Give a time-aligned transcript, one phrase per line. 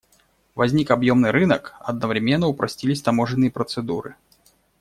[0.55, 4.15] Возник объемный рынок, одновременно упростились таможенные процедуры.